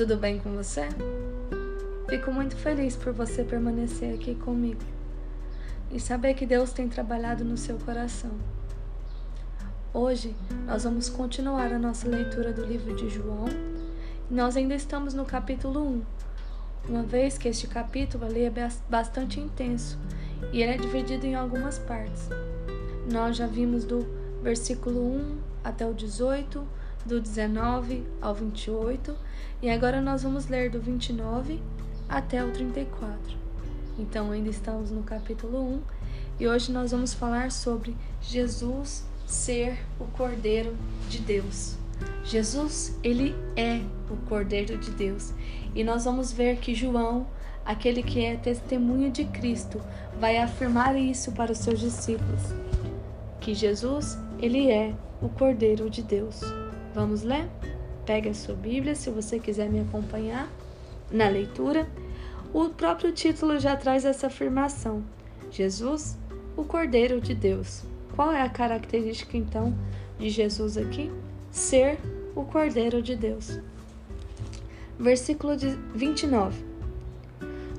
[0.00, 0.88] Tudo bem com você?
[2.08, 4.80] Fico muito feliz por você permanecer aqui comigo
[5.90, 8.30] e saber que Deus tem trabalhado no seu coração.
[9.92, 10.34] Hoje
[10.64, 13.44] nós vamos continuar a nossa leitura do livro de João
[14.30, 16.02] e nós ainda estamos no capítulo 1,
[16.88, 18.52] uma vez que este capítulo ali é
[18.88, 19.98] bastante intenso
[20.50, 22.26] e ele é dividido em algumas partes.
[23.12, 24.06] Nós já vimos do
[24.42, 26.66] versículo 1 até o 18,
[27.04, 29.16] do 19 ao 28,
[29.62, 31.60] e agora nós vamos ler do 29
[32.08, 33.38] até o 34.
[33.98, 35.82] Então, ainda estamos no capítulo 1
[36.40, 40.74] e hoje nós vamos falar sobre Jesus ser o Cordeiro
[41.08, 41.76] de Deus.
[42.24, 45.34] Jesus, ele é o Cordeiro de Deus.
[45.74, 47.26] E nós vamos ver que João,
[47.64, 49.80] aquele que é testemunho de Cristo,
[50.18, 52.40] vai afirmar isso para os seus discípulos.
[53.38, 56.40] Que Jesus, ele é o Cordeiro de Deus.
[56.94, 57.48] Vamos ler?
[58.04, 60.50] Pegue a sua Bíblia se você quiser me acompanhar
[61.10, 61.88] na leitura.
[62.52, 65.04] O próprio título já traz essa afirmação:
[65.50, 66.18] Jesus,
[66.56, 67.84] o Cordeiro de Deus.
[68.16, 69.74] Qual é a característica então
[70.18, 71.10] de Jesus aqui?
[71.50, 71.98] Ser
[72.34, 73.60] o Cordeiro de Deus.
[74.98, 75.54] Versículo
[75.94, 76.64] 29.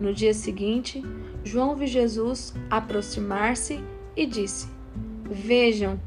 [0.00, 1.02] No dia seguinte,
[1.44, 3.80] João viu Jesus aproximar-se
[4.16, 4.66] e disse:
[5.24, 6.00] Vejam,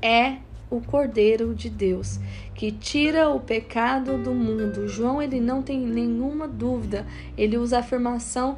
[0.00, 0.38] é
[0.72, 2.18] o Cordeiro de Deus,
[2.54, 4.88] que tira o pecado do mundo.
[4.88, 7.06] João ele não tem nenhuma dúvida.
[7.36, 8.56] Ele usa a afirmação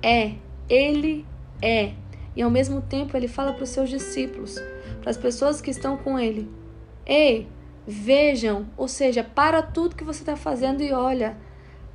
[0.00, 0.34] é,
[0.68, 1.26] ele
[1.60, 1.92] é.
[2.36, 4.56] E ao mesmo tempo ele fala para os seus discípulos,
[5.00, 6.48] para as pessoas que estão com ele:
[7.04, 7.48] Ei,
[7.86, 11.36] vejam, ou seja, para tudo que você está fazendo e olha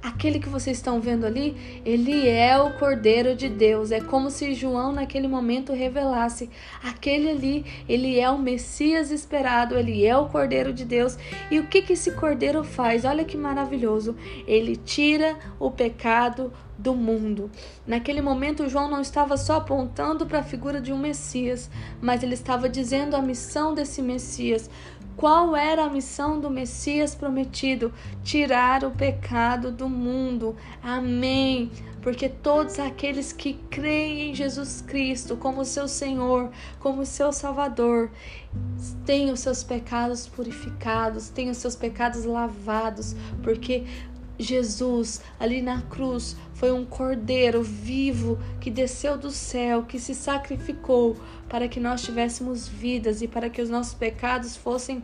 [0.03, 3.91] aquele que vocês estão vendo ali, ele é o Cordeiro de Deus.
[3.91, 6.49] É como se João naquele momento revelasse:
[6.83, 11.17] aquele ali, ele é o Messias esperado, ele é o Cordeiro de Deus.
[11.49, 13.05] E o que que esse Cordeiro faz?
[13.05, 14.15] Olha que maravilhoso!
[14.45, 17.49] Ele tira o pecado do mundo.
[17.85, 21.69] Naquele momento, João não estava só apontando para a figura de um Messias,
[22.01, 24.69] mas ele estava dizendo a missão desse Messias.
[25.15, 27.93] Qual era a missão do Messias prometido?
[28.23, 30.55] Tirar o pecado do mundo.
[30.81, 31.71] Amém.
[32.01, 38.11] Porque todos aqueles que creem em Jesus Cristo como seu Senhor, como seu Salvador,
[39.05, 43.85] têm os seus pecados purificados, têm os seus pecados lavados, porque
[44.37, 51.15] Jesus, ali na cruz, foi um cordeiro vivo que desceu do céu, que se sacrificou
[51.47, 55.03] para que nós tivéssemos vidas e para que os nossos pecados fossem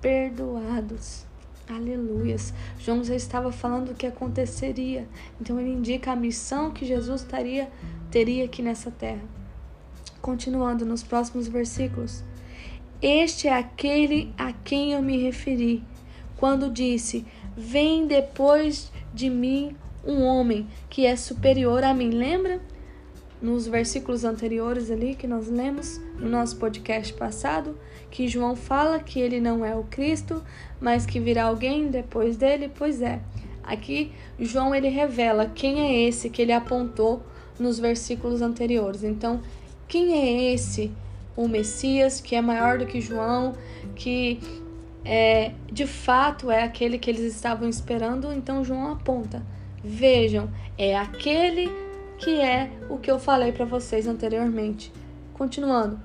[0.00, 1.24] perdoados.
[1.68, 2.52] Aleluias.
[2.78, 5.08] João já estava falando o que aconteceria.
[5.40, 7.70] Então ele indica a missão que Jesus taria,
[8.10, 9.22] teria aqui nessa terra.
[10.20, 12.22] Continuando nos próximos versículos.
[13.00, 15.82] Este é aquele a quem eu me referi
[16.36, 17.24] quando disse:
[17.56, 22.10] Vem depois de mim um homem que é superior a mim.
[22.10, 22.60] Lembra?
[23.40, 27.76] Nos versículos anteriores ali que nós lemos no nosso podcast passado,
[28.10, 30.42] que João fala que ele não é o Cristo,
[30.80, 32.70] mas que virá alguém depois dele.
[32.74, 33.20] Pois é.
[33.62, 37.22] Aqui João ele revela quem é esse que ele apontou
[37.58, 39.04] nos versículos anteriores.
[39.04, 39.40] Então,
[39.86, 40.92] quem é esse
[41.36, 43.54] o Messias que é maior do que João,
[43.94, 44.38] que
[45.04, 49.42] é, de fato é aquele que eles estavam esperando, então João aponta:
[49.82, 51.70] vejam, é aquele
[52.16, 54.90] que é o que eu falei para vocês anteriormente.
[55.34, 56.00] Continuando,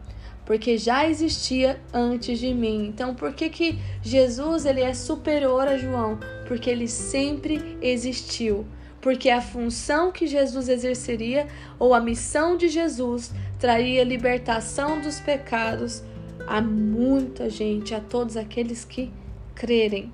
[0.46, 2.88] porque já existia antes de mim.
[2.88, 6.20] Então, por que que Jesus ele é superior a João?
[6.48, 8.66] Porque ele sempre existiu.
[9.00, 16.04] Porque a função que Jesus exerceria ou a missão de Jesus traria libertação dos pecados
[16.50, 19.14] a muita gente, a todos aqueles que
[19.54, 20.12] crerem.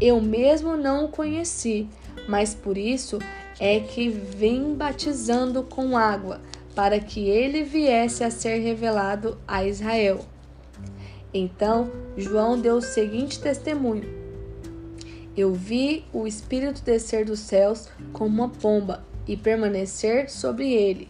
[0.00, 1.86] Eu mesmo não o conheci,
[2.28, 3.20] mas por isso
[3.60, 6.40] é que vem batizando com água,
[6.74, 10.26] para que ele viesse a ser revelado a Israel.
[11.32, 14.12] Então João deu o seguinte testemunho:
[15.36, 21.08] Eu vi o Espírito descer dos céus como uma pomba e permanecer sobre ele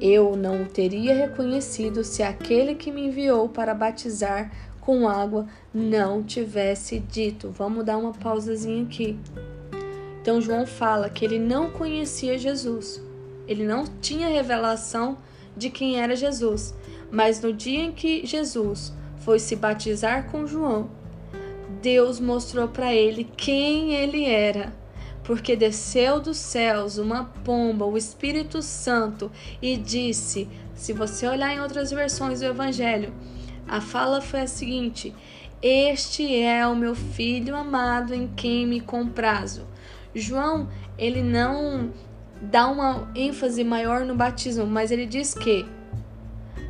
[0.00, 4.50] eu não o teria reconhecido se aquele que me enviou para batizar
[4.80, 7.50] com água não tivesse dito.
[7.50, 9.18] Vamos dar uma pausazinha aqui.
[10.20, 13.02] Então João fala que ele não conhecia Jesus.
[13.46, 15.16] Ele não tinha revelação
[15.56, 16.74] de quem era Jesus.
[17.10, 20.90] Mas no dia em que Jesus foi se batizar com João,
[21.80, 24.72] Deus mostrou para ele quem ele era
[25.24, 31.60] porque desceu dos céus uma pomba, o Espírito Santo, e disse: se você olhar em
[31.60, 33.12] outras versões do Evangelho,
[33.66, 35.14] a fala foi a seguinte:
[35.62, 39.66] Este é o meu filho amado em quem me comprazo.
[40.14, 40.68] João,
[40.98, 41.92] ele não
[42.40, 45.64] dá uma ênfase maior no batismo, mas ele diz que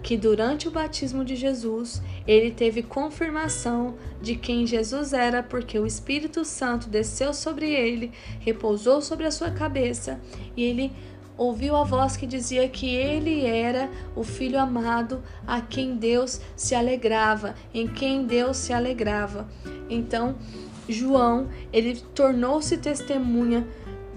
[0.05, 5.87] que durante o batismo de Jesus, ele teve confirmação de quem Jesus era, porque o
[5.87, 10.21] Espírito Santo desceu sobre ele, repousou sobre a sua cabeça
[10.55, 10.93] e ele
[11.39, 16.75] ouviu a voz que dizia que ele era o filho amado a quem Deus se
[16.75, 19.49] alegrava, em quem Deus se alegrava.
[19.89, 20.37] Então,
[20.87, 23.67] João, ele tornou-se testemunha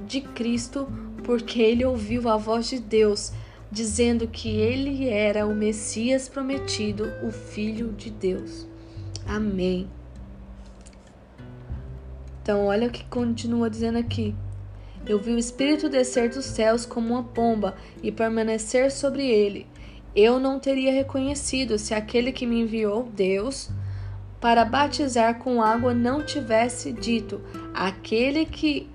[0.06, 0.86] de Cristo
[1.24, 3.32] porque ele ouviu a voz de Deus
[3.72, 8.68] dizendo que ele era o Messias prometido, o Filho de Deus.
[9.26, 9.90] Amém.
[12.42, 14.34] Então, olha o que continua dizendo aqui.
[15.06, 19.68] Eu vi o Espírito descer dos céus como uma pomba e permanecer sobre ele.
[20.16, 23.70] Eu não teria reconhecido se aquele que me enviou, Deus,
[24.40, 27.42] para batizar com água não tivesse dito:
[27.74, 28.90] aquele que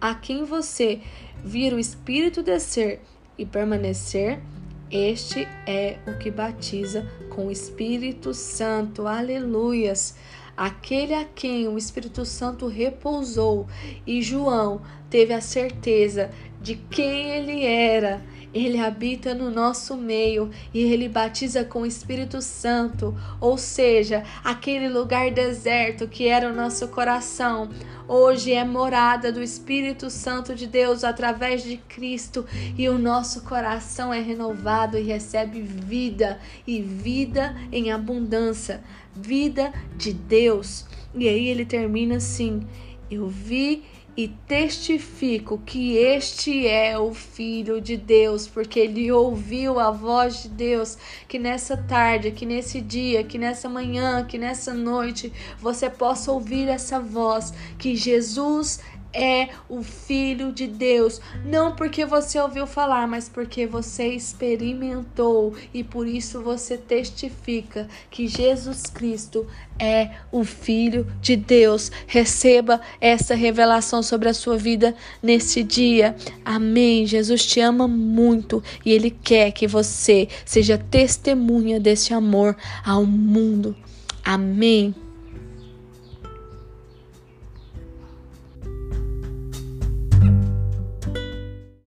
[0.00, 1.00] a quem você
[1.44, 3.00] vir o Espírito descer
[3.42, 4.40] e permanecer,
[4.88, 9.06] este é o que batiza com o Espírito Santo.
[9.06, 10.16] Aleluias!
[10.56, 13.66] Aquele a quem o Espírito Santo repousou
[14.06, 16.30] e João teve a certeza
[16.60, 22.42] de quem ele era ele habita no nosso meio e ele batiza com o Espírito
[22.42, 27.70] Santo, ou seja, aquele lugar deserto que era o nosso coração,
[28.06, 32.44] hoje é morada do Espírito Santo de Deus através de Cristo
[32.76, 38.82] e o nosso coração é renovado e recebe vida e vida em abundância,
[39.14, 40.84] vida de Deus.
[41.14, 42.66] E aí ele termina assim:
[43.10, 43.82] Eu vi
[44.14, 50.48] e testifico que este é o Filho de Deus, porque ele ouviu a voz de
[50.50, 50.98] Deus.
[51.26, 56.68] Que nessa tarde, que nesse dia, que nessa manhã, que nessa noite, você possa ouvir
[56.68, 58.80] essa voz, que Jesus
[59.12, 65.84] é o Filho de Deus, não porque você ouviu falar, mas porque você experimentou e
[65.84, 69.46] por isso você testifica que Jesus Cristo
[69.78, 71.90] é o Filho de Deus.
[72.06, 76.16] Receba essa revelação sobre a sua vida nesse dia.
[76.44, 77.06] Amém.
[77.06, 83.76] Jesus te ama muito e Ele quer que você seja testemunha desse amor ao mundo.
[84.24, 84.94] Amém.